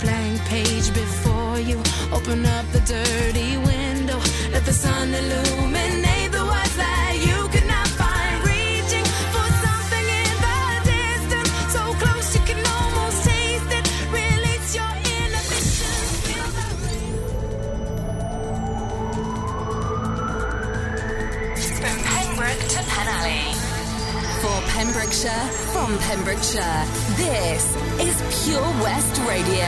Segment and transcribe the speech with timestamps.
[0.00, 1.78] blank page before you.
[2.12, 4.18] Open up the dirty window,
[4.52, 8.44] let the sun illuminate the words that you could not find.
[8.44, 10.60] Reaching for something in the
[10.92, 13.84] distance, so close you can almost taste it.
[14.12, 16.10] Release your inhibitions.
[21.58, 23.42] The From Pembroke to Penally.
[24.42, 26.84] For Pembrokeshire, from Pembrokeshire,
[27.16, 27.64] this
[28.00, 29.66] is Pure West Radio.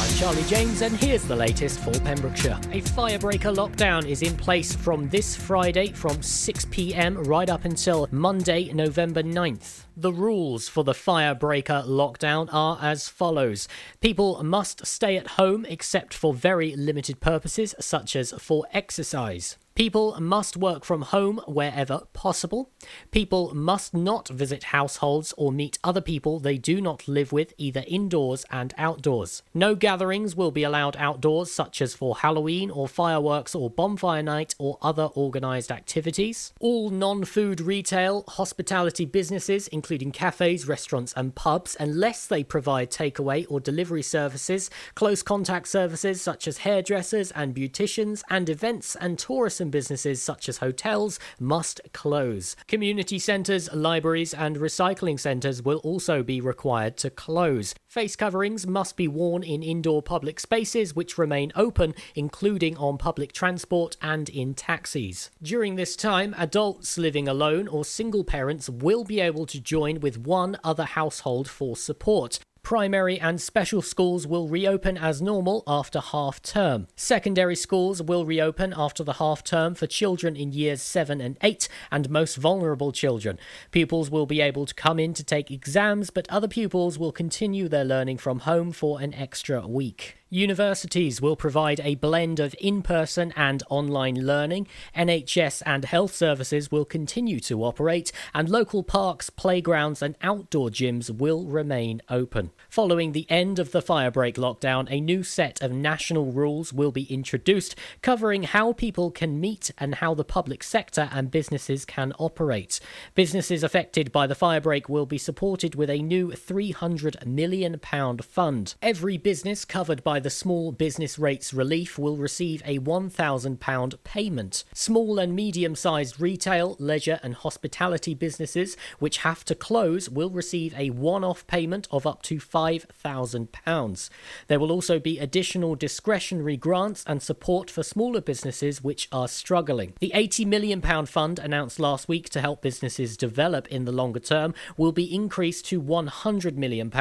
[0.00, 2.58] I'm Charlie James, and here's the latest for Pembrokeshire.
[2.72, 8.08] A firebreaker lockdown is in place from this Friday from 6 pm right up until
[8.10, 9.84] Monday, November 9th.
[9.98, 13.68] The rules for the firebreaker lockdown are as follows
[14.00, 19.58] People must stay at home except for very limited purposes, such as for exercise.
[19.74, 22.70] People must work from home wherever possible.
[23.10, 27.82] People must not visit households or meet other people they do not live with, either
[27.88, 29.42] indoors and outdoors.
[29.52, 34.54] No gatherings will be allowed outdoors, such as for Halloween or fireworks or bonfire night
[34.60, 36.52] or other organised activities.
[36.60, 43.44] All non food retail, hospitality businesses, including cafes, restaurants, and pubs, unless they provide takeaway
[43.48, 49.63] or delivery services, close contact services such as hairdressers and beauticians, and events and tourism
[49.70, 52.56] businesses such as hotels must close.
[52.66, 57.74] Community centres, libraries, and recycling centres will also be required to close.
[57.86, 63.32] Face coverings must be worn in indoor public spaces which remain open, including on public
[63.32, 65.30] transport and in taxis.
[65.42, 70.18] During this time, adults living alone or single parents will be able to join with
[70.18, 72.38] one other household for support.
[72.64, 76.86] Primary and special schools will reopen as normal after half term.
[76.96, 81.68] Secondary schools will reopen after the half term for children in years 7 and 8
[81.92, 83.38] and most vulnerable children.
[83.70, 87.68] Pupils will be able to come in to take exams, but other pupils will continue
[87.68, 90.16] their learning from home for an extra week.
[90.30, 94.66] Universities will provide a blend of in person and online learning.
[94.96, 101.08] NHS and health services will continue to operate, and local parks, playgrounds, and outdoor gyms
[101.08, 102.50] will remain open.
[102.68, 107.04] Following the end of the firebreak lockdown, a new set of national rules will be
[107.04, 112.80] introduced covering how people can meet and how the public sector and businesses can operate.
[113.14, 118.74] Businesses affected by the firebreak will be supported with a new £300 million fund.
[118.82, 124.64] Every business covered by the small business rates relief will receive a £1,000 payment.
[124.72, 130.74] Small and medium sized retail, leisure, and hospitality businesses which have to close will receive
[130.76, 134.10] a one off payment of up to £5,000.
[134.48, 139.94] There will also be additional discretionary grants and support for smaller businesses which are struggling.
[140.00, 144.54] The £80 million fund announced last week to help businesses develop in the longer term
[144.76, 146.92] will be increased to £100 million,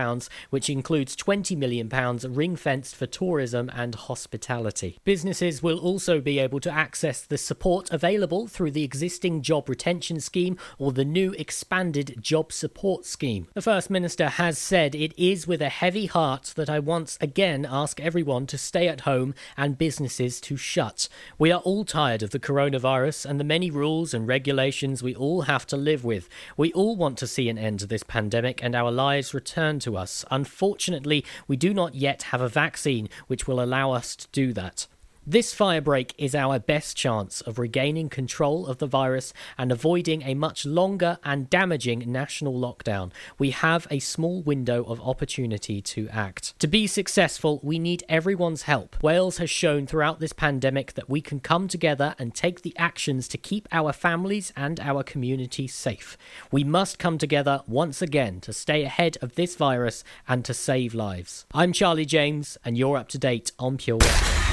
[0.49, 1.89] which includes £20 million
[2.33, 4.99] ring fenced for tourism and hospitality.
[5.03, 10.19] Businesses will also be able to access the support available through the existing job retention
[10.19, 13.47] scheme or the new expanded job support scheme.
[13.53, 17.67] The First Minister has said it is with a heavy heart that I once again
[17.69, 21.09] ask everyone to stay at home and businesses to shut.
[21.37, 25.43] We are all tired of the coronavirus and the many rules and regulations we all
[25.43, 26.29] have to live with.
[26.57, 29.97] We all want to see an end to this pandemic and our lives return to
[29.97, 30.23] us.
[30.31, 32.92] Unfortunately, we do not yet have a vaccine
[33.27, 34.87] which will allow us to do that.
[35.25, 40.33] This firebreak is our best chance of regaining control of the virus and avoiding a
[40.33, 43.13] much longer and damaging national lockdown.
[43.39, 46.59] We have a small window of opportunity to act.
[46.59, 49.01] To be successful, we need everyone's help.
[49.01, 53.29] Wales has shown throughout this pandemic that we can come together and take the actions
[53.29, 56.17] to keep our families and our community safe.
[56.51, 60.93] We must come together once again to stay ahead of this virus and to save
[60.93, 61.45] lives.
[61.53, 64.52] I'm Charlie James, and you're up to date on Pure West.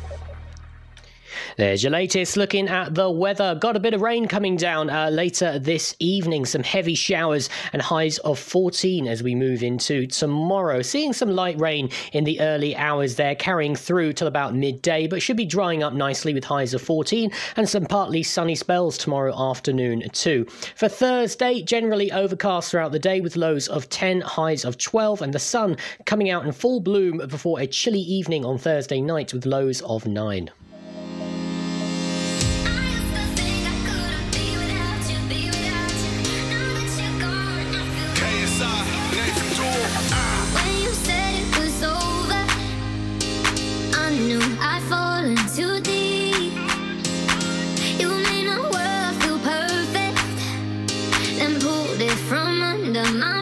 [1.57, 3.55] There's your latest looking at the weather.
[3.55, 7.81] Got a bit of rain coming down uh, later this evening, some heavy showers and
[7.81, 10.81] highs of 14 as we move into tomorrow.
[10.81, 15.21] Seeing some light rain in the early hours there, carrying through till about midday, but
[15.21, 19.37] should be drying up nicely with highs of 14 and some partly sunny spells tomorrow
[19.49, 20.45] afternoon too.
[20.75, 25.33] For Thursday, generally overcast throughout the day with lows of 10, highs of 12, and
[25.33, 25.75] the sun
[26.05, 30.07] coming out in full bloom before a chilly evening on Thursday night with lows of
[30.07, 30.49] 9.
[53.01, 53.40] of my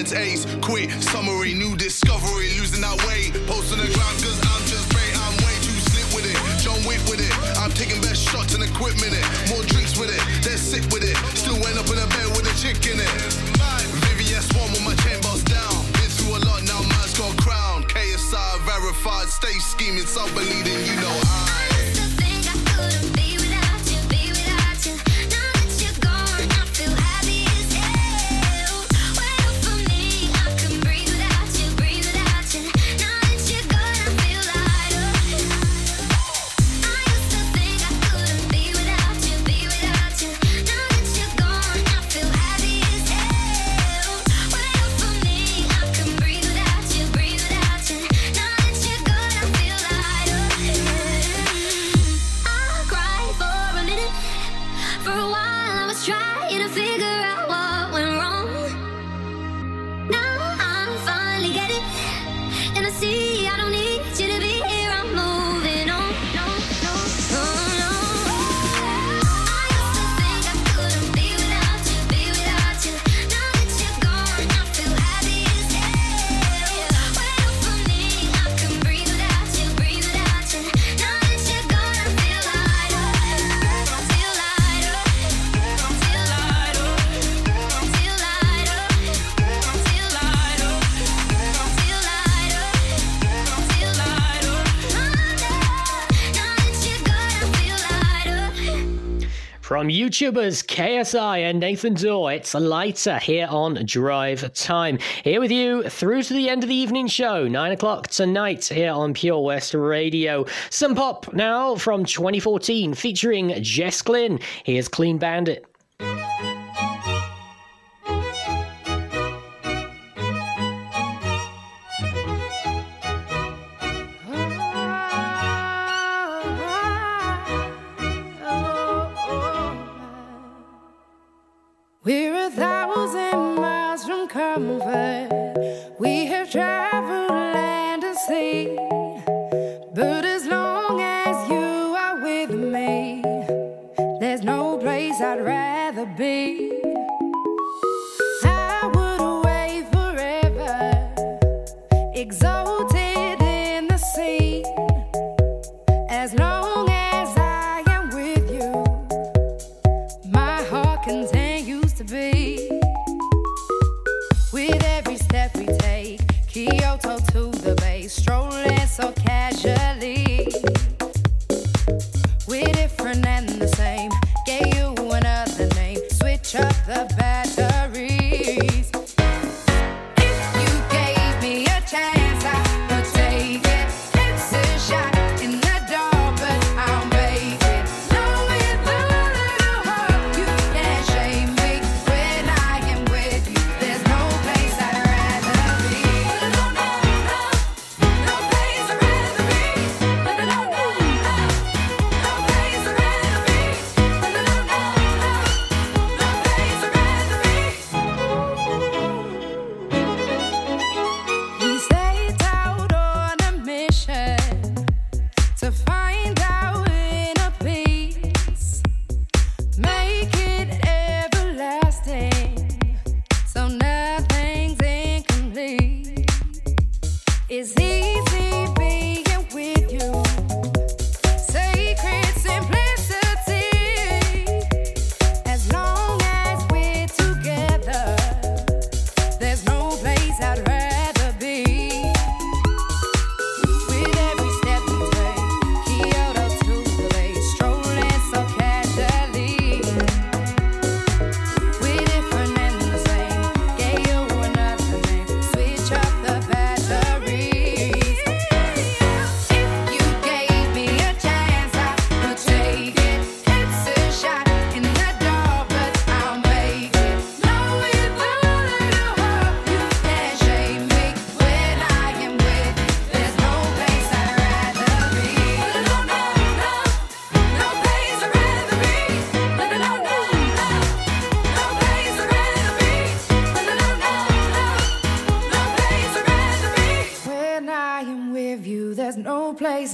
[0.00, 0.46] man's ace.
[0.62, 2.48] Quit, summary, new discovery.
[2.56, 3.36] Losing that weight.
[3.46, 5.12] Post on the ground cause I'm just bait.
[5.12, 6.38] I'm way too slick with it.
[6.56, 7.34] John Wick with it.
[7.60, 9.24] I'm taking best shots and equipment it.
[9.52, 10.22] More drinks with it.
[10.40, 11.16] They're sick with it.
[11.36, 13.12] Still end up in a bed with a chick in it.
[14.08, 15.84] VVS one with my chain boss down.
[16.00, 17.84] Been through a lot now, man's got crown.
[17.84, 19.28] KSI verified.
[19.28, 20.69] Stay scheming, self believing.
[99.80, 104.98] From YouTubers KSI and Nathan Dawe, it's Lighter here on Drive Time.
[105.24, 108.92] Here with you through to the end of the evening show, 9 o'clock tonight here
[108.92, 110.44] on Pure West Radio.
[110.68, 114.40] Some pop now from 2014 featuring Jess Glynne.
[114.64, 115.64] Here's Clean Bandit.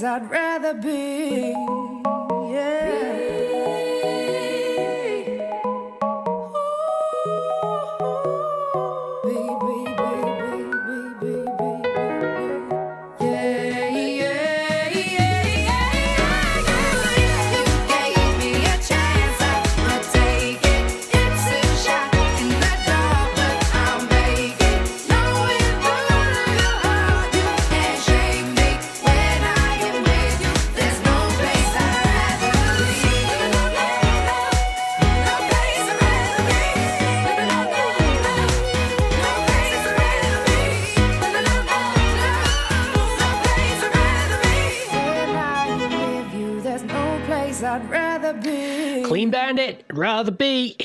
[0.03, 1.06] I'd rather be.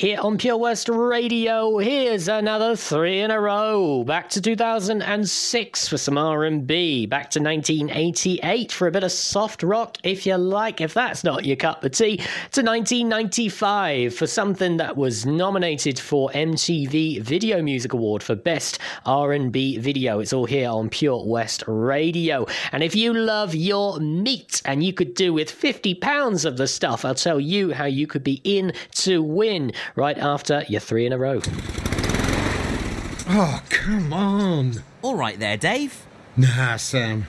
[0.03, 1.77] Here on Pure West Radio.
[1.77, 4.03] Here's another three in a row.
[4.03, 7.05] Back to 2006 for some R&B.
[7.05, 10.81] Back to 1988 for a bit of soft rock, if you like.
[10.81, 16.29] If that's not your cup of tea, to 1995 for something that was nominated for
[16.31, 20.19] MTV Video Music Award for Best R&B Video.
[20.19, 22.45] It's all here on Pure West Radio.
[22.73, 26.67] And if you love your meat and you could do with 50 pounds of the
[26.67, 31.05] stuff, I'll tell you how you could be in to win right after your three
[31.05, 31.41] in a row.
[33.27, 34.83] Oh, come on.
[35.01, 36.05] All right there, Dave.
[36.35, 37.27] Nah, Sam.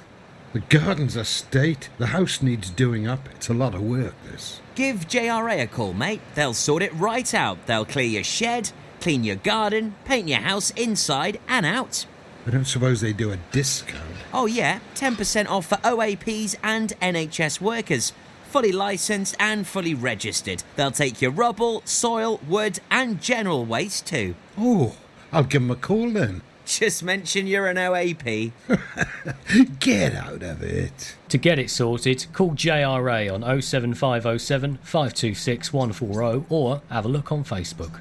[0.53, 1.89] The garden's a state.
[1.99, 3.29] The house needs doing up.
[3.35, 4.61] It's a lot of work, this.
[4.77, 6.21] Give JRA a call, mate.
[6.35, 7.67] They'll sort it right out.
[7.67, 12.07] They'll clear your shed, clean your garden, paint your house inside and out.
[12.47, 14.03] I don't suppose they do a discount.
[14.33, 18.13] Oh, yeah, 10% off for OAPs and NHS workers.
[18.55, 20.63] Fully licensed and fully registered.
[20.77, 24.37] They'll take your rubble, soil, wood, and general waste too.
[24.57, 24.95] Oh,
[25.33, 26.41] I'll give them a call then.
[26.65, 28.53] Just mention you're an OAP.
[29.81, 31.17] Get out of it.
[31.31, 37.43] To get it sorted, call JRA on 07507 526 140 or have a look on
[37.43, 37.99] Facebook.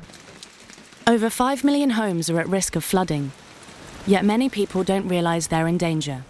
[1.08, 3.32] Over 5 million homes are at risk of flooding,
[4.06, 6.26] yet many people don't realise they're in danger.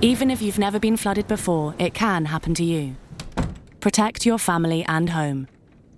[0.00, 2.94] Even if you've never been flooded before, it can happen to you.
[3.84, 5.46] Protect your family and home.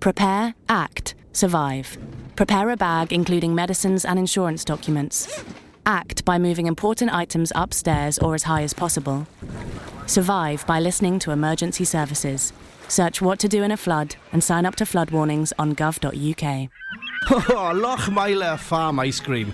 [0.01, 1.97] Prepare, act, survive.
[2.35, 5.41] Prepare a bag including medicines and insurance documents.
[5.85, 9.25] Act by moving important items upstairs or as high as possible.
[10.05, 12.51] Survive by listening to emergency services.
[12.89, 16.69] Search what to do in a flood and sign up to flood warnings on gov.uk.
[17.31, 19.53] Oh, Lochmeyler Farm Ice Cream.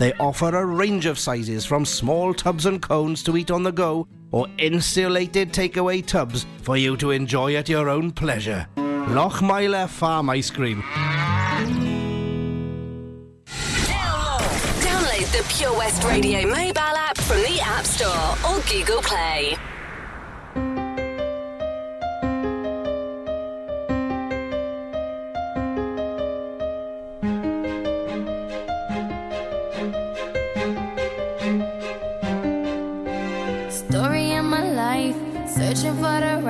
[0.00, 3.70] They offer a range of sizes from small tubs and cones to eat on the
[3.70, 8.66] go or insulated takeaway tubs for you to enjoy at your own pleasure.
[8.78, 10.80] Lochmeyler Farm Ice Cream.
[14.80, 19.58] Download the Pure West Radio mobile app from the App Store or Google Play.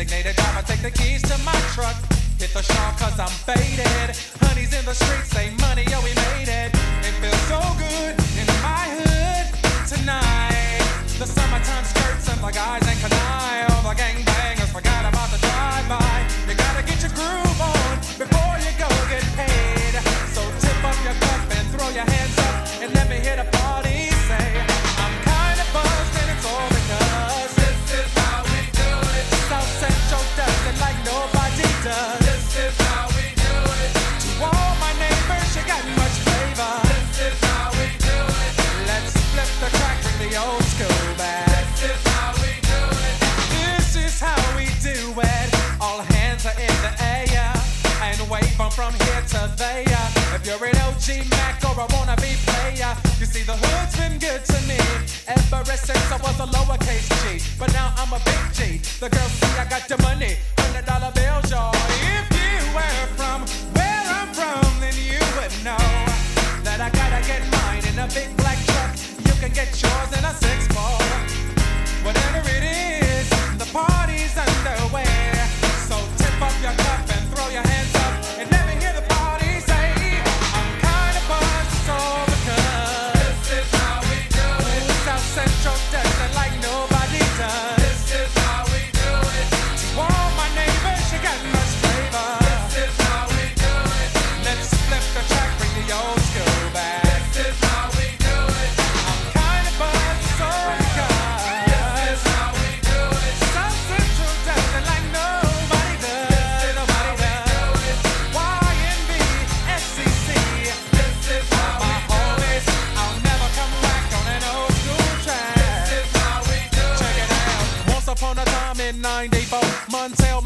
[0.00, 1.94] designated driver, take the keys to my truck.
[2.38, 4.16] Hit the shop cause I'm faded.
[4.40, 6.72] Honey's in the streets, say money, yo, we made it.
[7.04, 9.46] It feels so good in my hood
[9.86, 10.80] tonight.
[11.18, 12.79] The summertime skirts and my I
[53.40, 54.76] See, the hood's been good to me
[55.26, 57.42] ever since I was a lowercase g.
[57.58, 58.78] But now I'm a big G.
[59.00, 60.36] The girls see I got the money.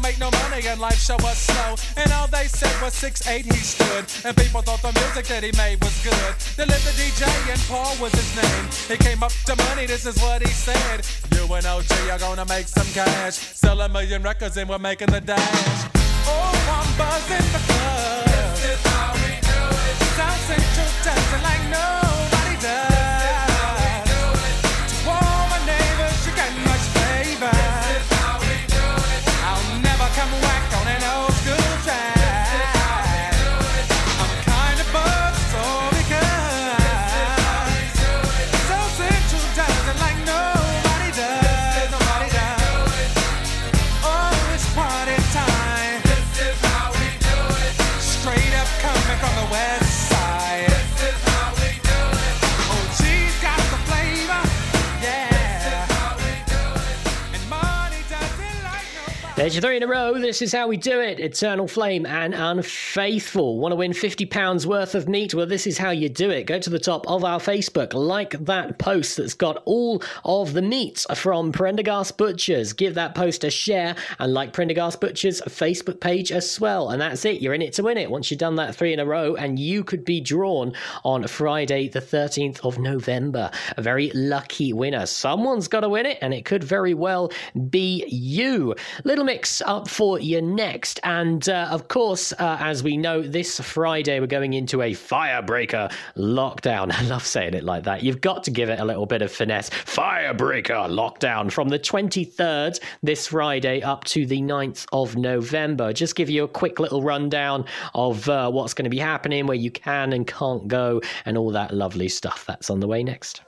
[0.05, 1.75] make no money and life show us slow.
[1.97, 4.05] And all they said was six eight he stood.
[4.25, 6.33] And people thought the music that he made was good.
[6.57, 8.65] They lived the DJ and Paul was his name.
[8.91, 11.01] He came up to money, this is what he said.
[11.33, 13.35] You and OG are gonna make some cash.
[13.35, 15.89] Sell a million records and we're making the dash.
[16.27, 18.25] Oh, I'm buzzing the club.
[18.29, 19.95] This is how we do it.
[20.17, 22.04] South Central dancing like no.
[59.45, 60.17] There's three in a row.
[60.17, 61.19] This is how we do it.
[61.19, 63.59] Eternal Flame and Unfaithful.
[63.59, 65.35] Want to win £50 worth of meat?
[65.35, 66.45] Well, this is how you do it.
[66.45, 70.63] Go to the top of our Facebook, like that post that's got all of the
[70.63, 72.73] meat from Prendergast Butchers.
[72.73, 76.89] Give that post a share and like Prendergast Butchers' Facebook page as well.
[76.89, 77.39] And that's it.
[77.39, 78.09] You're in it to win it.
[78.09, 81.87] Once you've done that three in a row, and you could be drawn on Friday,
[81.87, 83.51] the 13th of November.
[83.77, 85.05] A very lucky winner.
[85.05, 87.31] Someone's got to win it, and it could very well
[87.69, 88.73] be you.
[89.03, 89.34] Little Mix
[89.65, 90.99] up for you next.
[91.03, 95.91] And uh, of course, uh, as we know, this Friday we're going into a firebreaker
[96.15, 96.91] lockdown.
[96.97, 98.03] I love saying it like that.
[98.03, 99.69] You've got to give it a little bit of finesse.
[99.69, 105.91] Firebreaker lockdown from the 23rd this Friday up to the 9th of November.
[105.91, 109.57] Just give you a quick little rundown of uh, what's going to be happening, where
[109.57, 112.45] you can and can't go, and all that lovely stuff.
[112.45, 113.41] That's on the way next.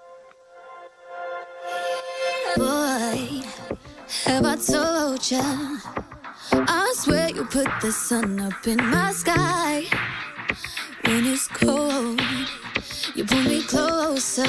[2.57, 3.43] Boy,
[4.25, 9.85] have I told I swear you put the sun up in my sky.
[11.05, 12.21] When it's cold,
[13.15, 14.45] you pull me closer.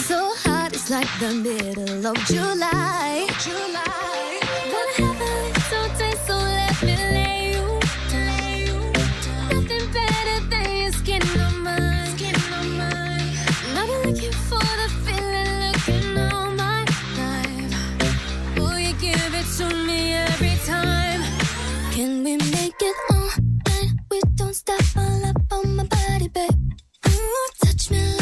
[0.00, 3.26] So hot, it's like the middle of July.
[3.40, 4.27] July.
[22.80, 23.30] It all
[23.66, 23.92] night?
[24.10, 26.50] We don't stop all up on my body, babe.
[27.08, 28.17] Ooh, touch me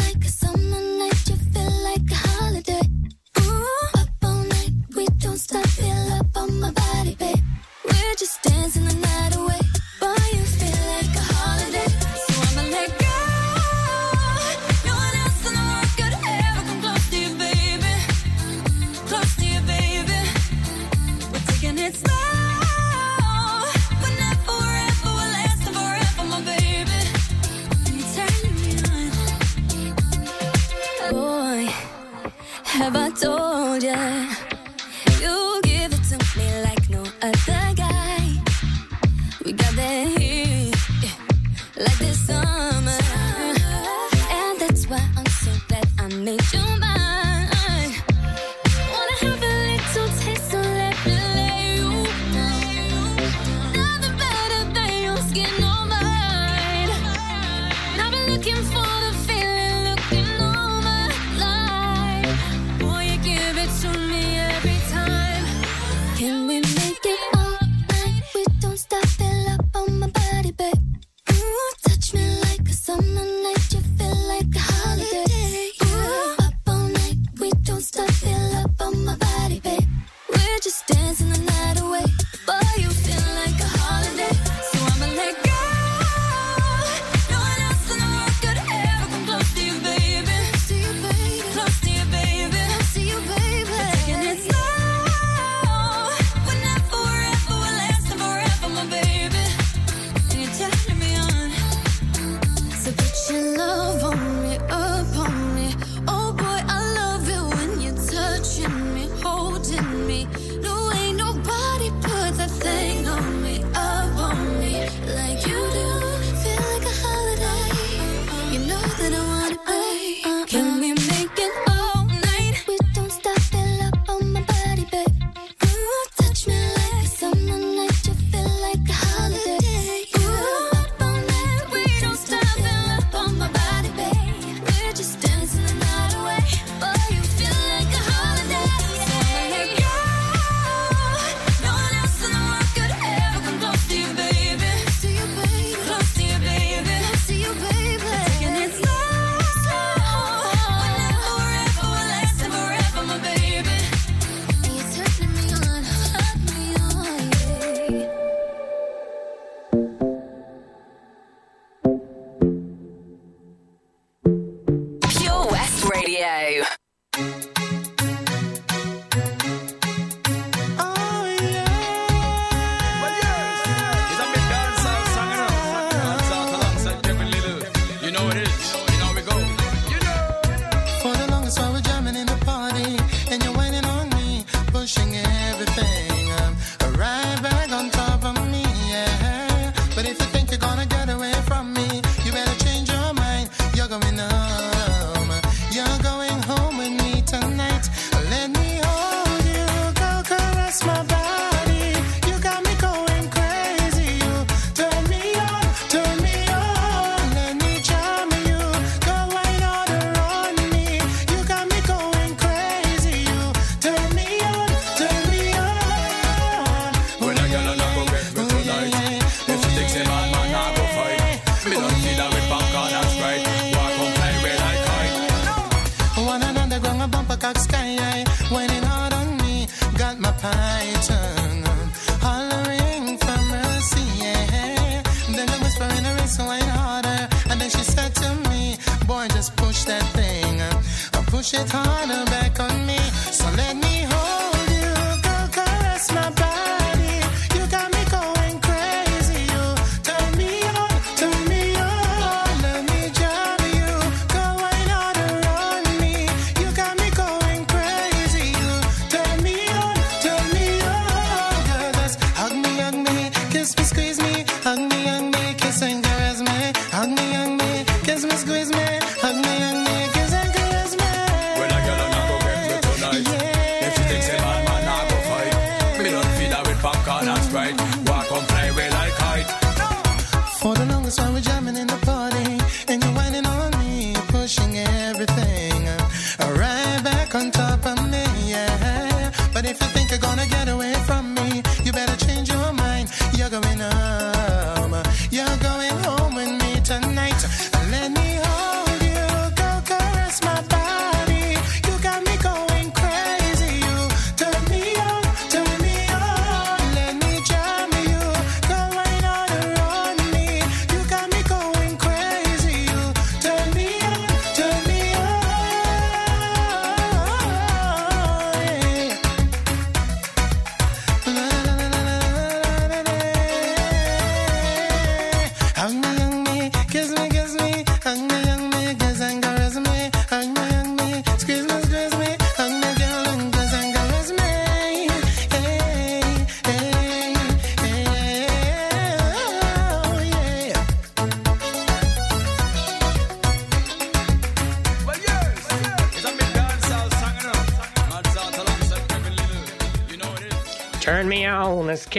[58.47, 58.96] looking for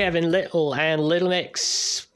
[0.09, 1.68] Kevin Little and Little Mix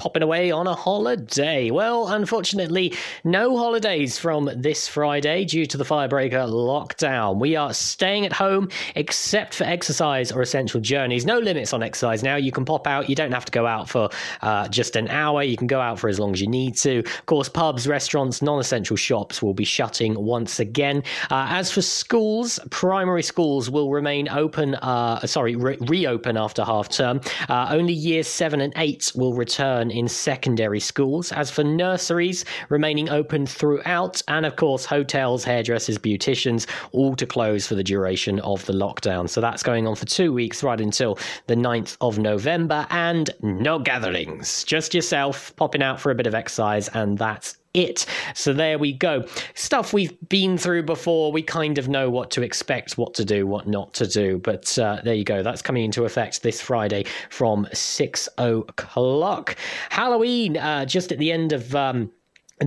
[0.02, 1.70] popping away on a holiday.
[1.70, 7.38] Well, unfortunately, no holidays from this Friday due to the firebreaker lockdown.
[7.38, 11.24] We are staying at home except for exercise or essential journeys.
[11.24, 12.34] No limits on exercise now.
[12.34, 13.08] You can pop out.
[13.08, 14.10] You don't have to go out for
[14.40, 15.44] uh, just an hour.
[15.44, 16.98] You can go out for as long as you need to.
[16.98, 21.04] Of course, pubs, restaurants, non essential shops will be shutting once again.
[21.30, 26.88] Uh, as for schools, primary schools will remain open, uh, sorry, re- reopen after half
[26.88, 27.20] term.
[27.48, 31.33] Uh, only years seven and eight will return in secondary schools.
[31.33, 34.22] As for nurseries, remaining open throughout.
[34.28, 39.28] And of course, hotels, hairdressers, beauticians, all to close for the duration of the lockdown.
[39.28, 42.87] So that's going on for two weeks, right until the 9th of November.
[42.90, 48.06] And no gatherings, just yourself popping out for a bit of exercise, and that's it.
[48.35, 49.24] So there we go.
[49.54, 51.32] Stuff we've been through before.
[51.32, 54.38] We kind of know what to expect, what to do, what not to do.
[54.38, 55.42] But uh, there you go.
[55.42, 59.56] That's coming into effect this Friday from six o'clock.
[59.90, 61.74] Halloween, uh, just at the end of.
[61.74, 62.11] Um,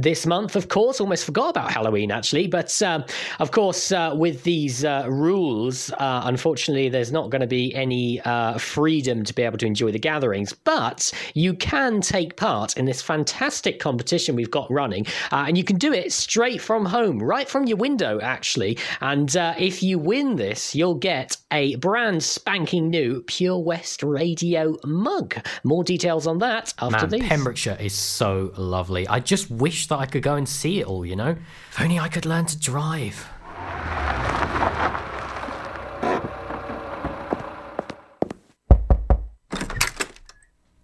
[0.04, 3.04] this month, of course, almost forgot about Halloween actually, but um,
[3.40, 8.22] of course, uh, with these uh, rules, uh, unfortunately, there's not going to be any
[8.22, 10.54] uh, freedom to be able to enjoy the gatherings.
[10.54, 15.64] But you can take part in this fantastic competition we've got running, uh, and you
[15.64, 18.78] can do it straight from home, right from your window, actually.
[19.02, 24.78] And uh, if you win this, you'll get a brand spanking new Pure West Radio
[24.86, 25.36] mug.
[25.64, 27.30] More details on that after Man, these.
[27.30, 29.08] Pembrokeshire is so lovely.
[29.08, 31.36] I just wish that I could go and see it all, you know?
[31.71, 33.28] If only I could learn to drive.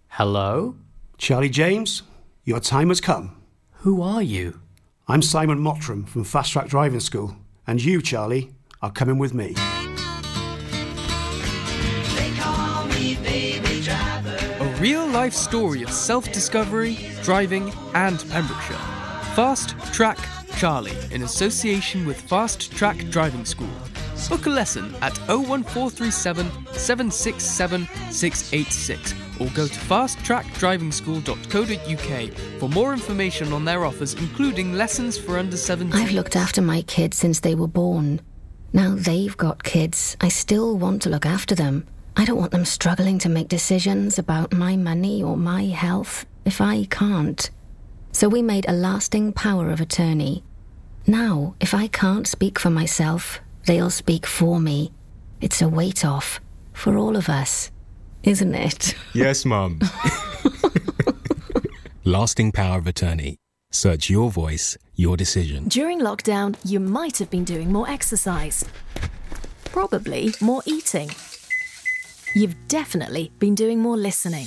[0.08, 0.76] Hello?
[1.18, 2.02] Charlie James,
[2.44, 3.42] your time has come.
[3.82, 4.60] Who are you?
[5.08, 7.36] I'm Simon Mottram from Fast Track Driving School,
[7.66, 9.54] and you, Charlie, are coming with me.
[14.60, 18.91] A real life story of self discovery, driving, and Pembrokeshire.
[19.34, 20.18] Fast Track
[20.58, 23.70] Charlie in association with Fast Track Driving School.
[24.28, 33.64] Book a lesson at 01437 767 686 or go to fasttrackdrivingschool.co.uk for more information on
[33.64, 35.98] their offers, including lessons for under 17.
[35.98, 38.20] I've looked after my kids since they were born.
[38.74, 40.14] Now they've got kids.
[40.20, 41.86] I still want to look after them.
[42.18, 46.60] I don't want them struggling to make decisions about my money or my health if
[46.60, 47.48] I can't.
[48.12, 50.44] So we made a lasting power of attorney.
[51.06, 54.92] Now, if I can't speak for myself, they'll speak for me.
[55.40, 56.40] It's a weight off
[56.72, 57.70] for all of us,
[58.22, 58.94] isn't it?
[59.14, 59.80] Yes, Mum.
[62.04, 63.36] Lasting power of attorney.
[63.70, 65.68] Search your voice, your decision.
[65.68, 68.64] During lockdown, you might have been doing more exercise.
[69.64, 71.10] Probably more eating.
[72.34, 74.46] You've definitely been doing more listening.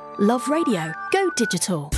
[0.19, 1.89] Love Radio, go digital.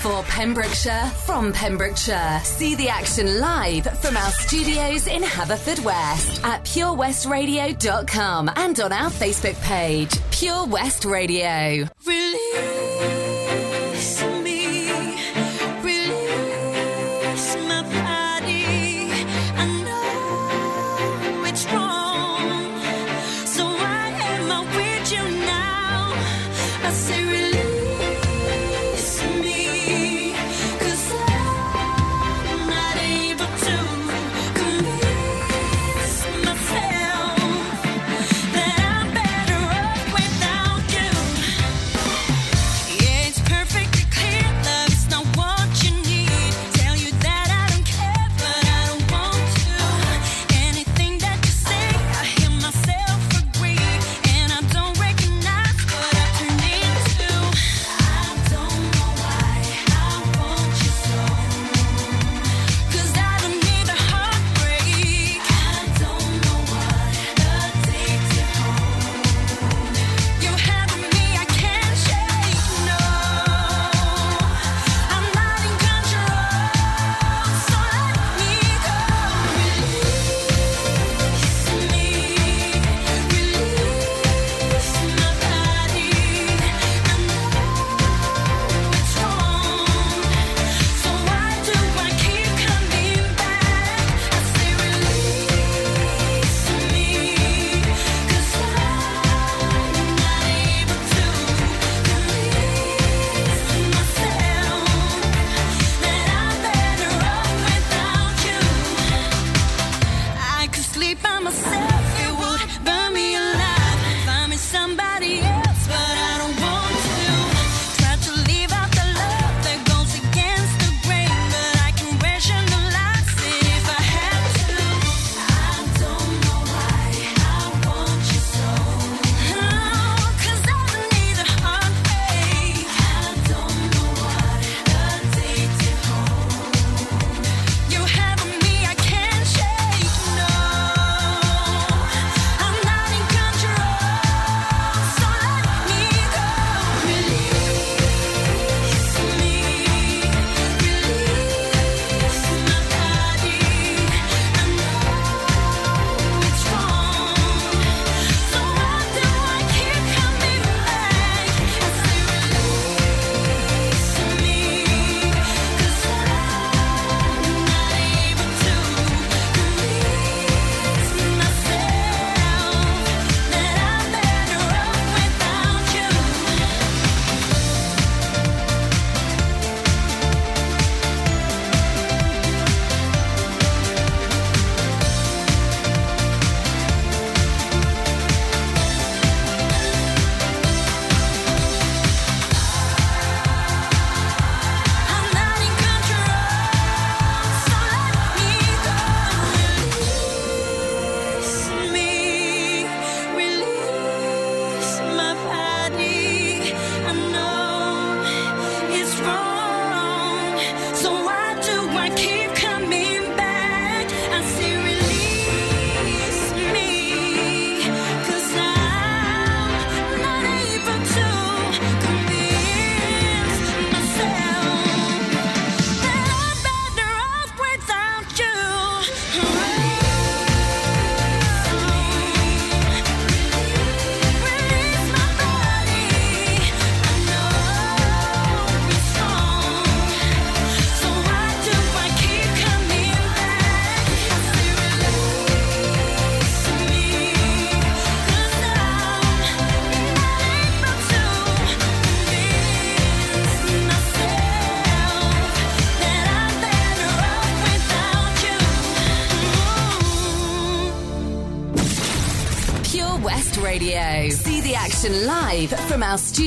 [0.00, 2.40] For Pembrokeshire, from Pembrokeshire.
[2.42, 9.60] See the action live from our studios in Haverfordwest at purewestradio.com and on our Facebook
[9.62, 11.86] page, Pure West Radio.
[12.06, 13.19] Really?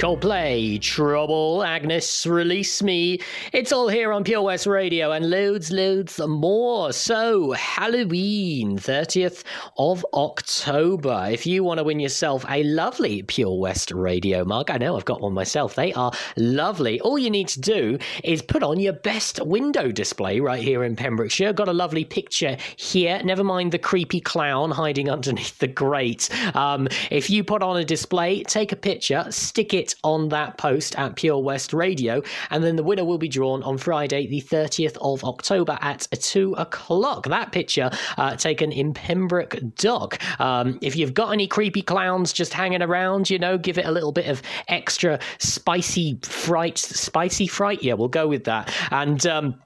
[0.00, 3.20] Coldplay, Trouble, Agnes, Release Me.
[3.52, 6.94] It's all here on Pure West Radio and loads, loads more.
[6.94, 9.44] So, Halloween, 30th
[9.76, 11.28] of October.
[11.30, 15.04] If you want to win yourself a lovely Pure West Radio mug, I know I've
[15.04, 15.74] got one myself.
[15.74, 16.98] They are lovely.
[17.02, 20.96] All you need to do is put on your best window display right here in
[20.96, 21.52] Pembrokeshire.
[21.52, 23.20] Got a lovely picture here.
[23.22, 26.30] Never mind the creepy clown hiding underneath the grate.
[26.56, 30.96] Um, if you put on a display, take a picture, stick it on that post
[30.98, 34.96] at Pure West Radio, and then the winner will be drawn on Friday, the 30th
[35.00, 37.26] of October at 2 o'clock.
[37.26, 40.20] That picture uh, taken in Pembroke Dock.
[40.40, 43.90] Um, if you've got any creepy clowns just hanging around, you know, give it a
[43.90, 46.78] little bit of extra spicy fright.
[46.78, 47.82] Spicy fright?
[47.82, 48.74] Yeah, we'll go with that.
[48.90, 49.60] And, um,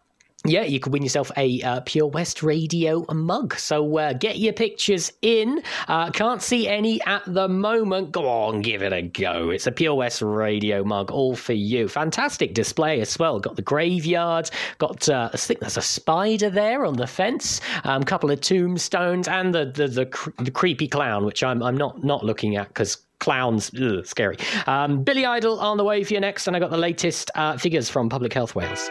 [0.46, 3.54] yeah, you could win yourself a uh, Pure West Radio mug.
[3.54, 5.62] So uh, get your pictures in.
[5.88, 8.12] Uh, can't see any at the moment.
[8.12, 9.48] Go on, give it a go.
[9.48, 11.88] It's a Pure West Radio mug, all for you.
[11.88, 13.40] Fantastic display as well.
[13.40, 14.50] Got the graveyard.
[14.76, 17.62] Got uh, I think there's a spider there on the fence.
[17.84, 21.62] A um, couple of tombstones and the the, the, cre- the creepy clown, which I'm
[21.62, 24.36] I'm not not looking at because clowns ugh, scary.
[24.66, 27.56] Um, Billy Idol on the way for you next, and I got the latest uh,
[27.56, 28.90] figures from Public Health Wales.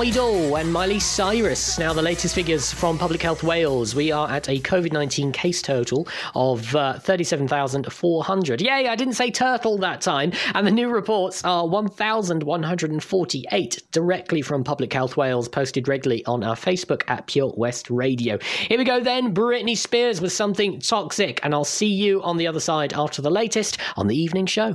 [0.00, 1.78] Idol and Miley Cyrus.
[1.78, 3.94] Now, the latest figures from Public Health Wales.
[3.94, 8.62] We are at a COVID 19 case total of uh, 37,400.
[8.62, 10.32] Yay, I didn't say turtle that time.
[10.54, 16.56] And the new reports are 1,148 directly from Public Health Wales, posted regularly on our
[16.56, 18.38] Facebook at Pure West Radio.
[18.68, 19.34] Here we go then.
[19.34, 21.40] Britney Spears with something toxic.
[21.42, 24.74] And I'll see you on the other side after the latest on the evening show.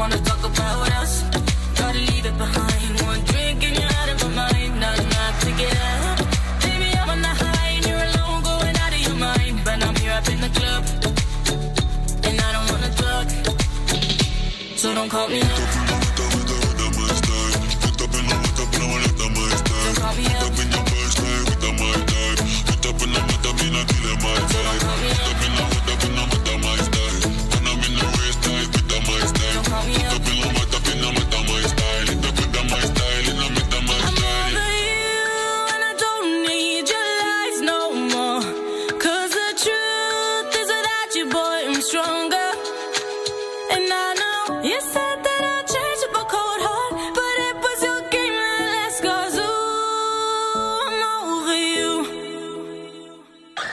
[0.00, 0.89] wanna talk about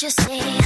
[0.00, 0.57] I'm calling?